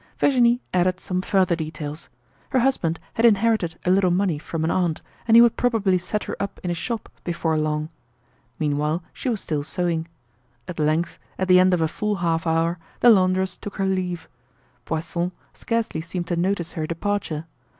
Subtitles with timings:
[0.17, 2.09] Virginie added some further details.
[2.49, 6.23] Her husband had inherited a little money from an aunt and he would probably set
[6.23, 7.89] her up in a shop before long.
[8.57, 10.07] Meanwhile she was still sewing.
[10.67, 14.27] At length, at the end of a full half hour, the laundress took her leave.
[14.85, 17.45] Poisson scarcely seemed to notice her departure.